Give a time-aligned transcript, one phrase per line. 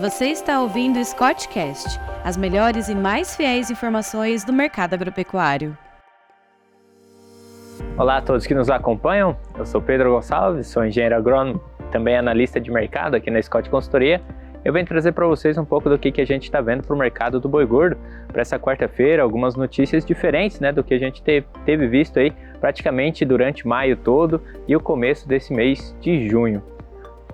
[0.00, 5.76] Você está ouvindo o Scottcast, as melhores e mais fiéis informações do mercado agropecuário.
[7.96, 9.34] Olá a todos que nos acompanham.
[9.56, 14.20] Eu sou Pedro Gonçalves, sou engenheiro agrônomo, também analista de mercado aqui na Scott Consultoria.
[14.62, 16.94] Eu venho trazer para vocês um pouco do que, que a gente está vendo para
[16.94, 17.96] o mercado do boi gordo
[18.28, 22.34] para essa quarta-feira, algumas notícias diferentes né, do que a gente teve, teve visto aí
[22.60, 26.75] praticamente durante maio todo e o começo desse mês de junho.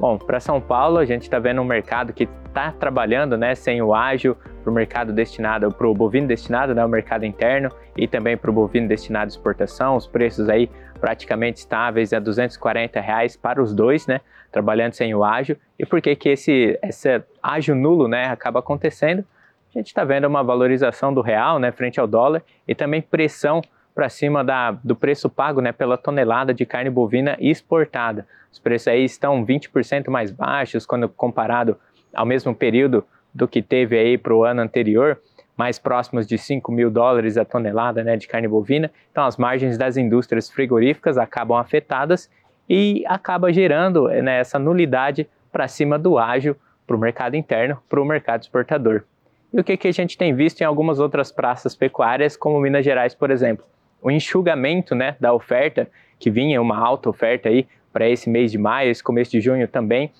[0.02, 3.80] Bom, para São Paulo a gente está vendo um mercado que está trabalhando né, sem
[3.80, 8.08] o ágil para o mercado destinado, para o bovino destinado, né, o mercado interno e
[8.08, 10.68] também para o bovino destinado à exportação, os preços aí
[11.00, 14.20] praticamente estáveis a 240 reais para os dois, né,
[14.50, 15.56] trabalhando sem o ágil.
[15.78, 19.24] E por que que esse, esse ágil nulo né, acaba acontecendo?
[19.72, 23.62] A gente está vendo uma valorização do real né, frente ao dólar e também pressão
[23.94, 28.26] para cima da, do preço pago né, pela tonelada de carne bovina exportada.
[28.50, 31.76] Os preços aí estão 20% mais baixos quando comparado
[32.14, 35.18] ao mesmo período do que teve aí para o ano anterior,
[35.56, 38.90] mais próximos de 5 mil dólares a tonelada né, de carne bovina.
[39.10, 42.30] Então as margens das indústrias frigoríficas acabam afetadas
[42.68, 48.00] e acaba gerando né, essa nulidade para cima do ágil para o mercado interno, para
[48.00, 49.04] o mercado exportador.
[49.52, 52.84] E o que, que a gente tem visto em algumas outras praças pecuárias, como Minas
[52.84, 53.64] Gerais, por exemplo?
[54.02, 58.58] O enxugamento né, da oferta, que vinha uma alta oferta aí para esse mês de
[58.58, 60.10] maio, esse começo de junho também,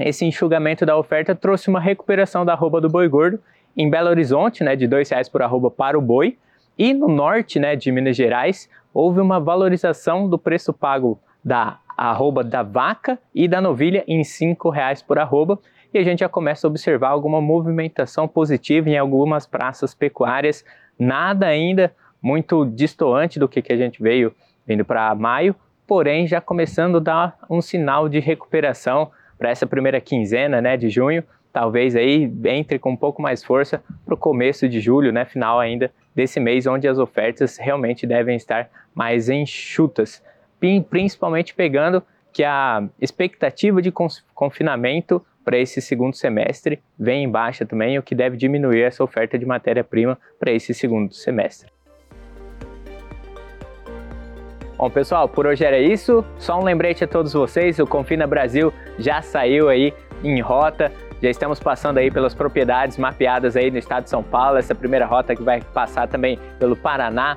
[0.00, 3.38] esse enxugamento da oferta trouxe uma recuperação da arroba do boi gordo
[3.76, 6.38] em Belo Horizonte, né, de R$ reais por arroba para o boi,
[6.76, 12.42] e no norte né, de Minas Gerais houve uma valorização do preço pago da arroba
[12.42, 15.58] da vaca e da novilha em R$ reais por arroba,
[15.92, 20.64] e a gente já começa a observar alguma movimentação positiva em algumas praças pecuárias,
[20.98, 21.94] nada ainda
[22.24, 24.34] muito distoante do que, que a gente veio
[24.66, 25.54] vindo para maio,
[25.86, 30.88] porém já começando a dar um sinal de recuperação para essa primeira quinzena né, de
[30.88, 31.22] junho,
[31.52, 35.60] talvez aí entre com um pouco mais força para o começo de julho, né, final
[35.60, 40.22] ainda desse mês, onde as ofertas realmente devem estar mais enxutas,
[40.88, 43.92] principalmente pegando que a expectativa de
[44.32, 49.38] confinamento para esse segundo semestre vem em baixa também, o que deve diminuir essa oferta
[49.38, 51.74] de matéria-prima para esse segundo semestre.
[54.76, 56.24] Bom, pessoal, por hoje era isso.
[56.36, 60.90] Só um lembrete a todos vocês: o Confina Brasil já saiu aí em rota.
[61.22, 64.58] Já estamos passando aí pelas propriedades mapeadas aí no estado de São Paulo.
[64.58, 67.36] Essa primeira rota que vai passar também pelo Paraná,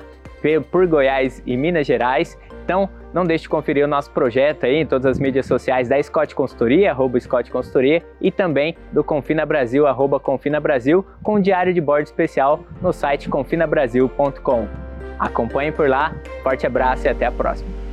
[0.70, 2.36] por Goiás e Minas Gerais.
[2.64, 6.02] Então, não deixe de conferir o nosso projeto aí em todas as mídias sociais da
[6.02, 11.40] Scott Consultoria, arroba Scott Consultoria, e também do Confina Brasil, arroba Confina Brasil, com um
[11.40, 14.87] diário de bordo especial no site confinabrasil.com.
[15.18, 17.87] Acompanhe por lá, forte abraço e até a próxima.